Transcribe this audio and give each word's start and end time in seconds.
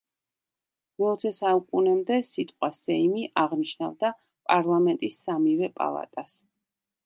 მეოცე 1.01 1.31
საუკუნემდე 1.37 2.17
სიტყვა 2.29 2.71
„სეიმი“ 2.79 3.27
აღნიშნავდა 3.43 4.13
პარლამენტის 4.25 5.23
სამივე 5.29 5.73
პალატას. 5.81 6.39